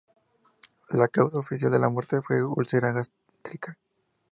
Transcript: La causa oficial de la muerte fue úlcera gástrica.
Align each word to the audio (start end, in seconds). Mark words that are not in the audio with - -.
La 0.89 1.09
causa 1.09 1.37
oficial 1.37 1.71
de 1.71 1.77
la 1.77 1.87
muerte 1.87 2.23
fue 2.23 2.43
úlcera 2.43 2.91
gástrica. 2.91 3.77